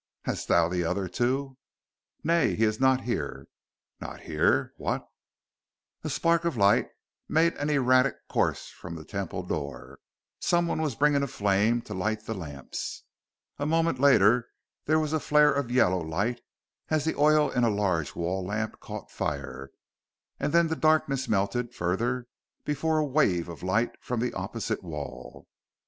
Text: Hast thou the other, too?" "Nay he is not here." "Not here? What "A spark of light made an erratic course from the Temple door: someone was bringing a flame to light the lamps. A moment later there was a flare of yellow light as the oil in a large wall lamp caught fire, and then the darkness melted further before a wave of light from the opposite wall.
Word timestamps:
Hast 0.23 0.47
thou 0.47 0.67
the 0.67 0.83
other, 0.83 1.07
too?" 1.07 1.57
"Nay 2.23 2.55
he 2.55 2.63
is 2.63 2.79
not 2.79 3.01
here." 3.01 3.45
"Not 3.99 4.21
here? 4.21 4.73
What 4.77 5.07
"A 6.03 6.09
spark 6.09 6.43
of 6.43 6.57
light 6.57 6.87
made 7.29 7.53
an 7.57 7.69
erratic 7.69 8.15
course 8.27 8.69
from 8.69 8.95
the 8.95 9.05
Temple 9.05 9.43
door: 9.43 9.99
someone 10.39 10.81
was 10.81 10.95
bringing 10.95 11.21
a 11.21 11.27
flame 11.27 11.83
to 11.83 11.93
light 11.93 12.25
the 12.25 12.33
lamps. 12.33 13.03
A 13.59 13.67
moment 13.67 13.99
later 13.99 14.47
there 14.85 14.97
was 14.97 15.13
a 15.13 15.19
flare 15.19 15.53
of 15.53 15.69
yellow 15.69 16.01
light 16.03 16.41
as 16.89 17.05
the 17.05 17.13
oil 17.15 17.51
in 17.51 17.63
a 17.63 17.69
large 17.69 18.15
wall 18.15 18.43
lamp 18.43 18.79
caught 18.79 19.11
fire, 19.11 19.69
and 20.39 20.51
then 20.51 20.65
the 20.67 20.75
darkness 20.75 21.29
melted 21.29 21.75
further 21.75 22.25
before 22.65 22.97
a 22.97 23.05
wave 23.05 23.47
of 23.47 23.61
light 23.61 23.91
from 24.01 24.19
the 24.19 24.33
opposite 24.33 24.81
wall. 24.81 25.47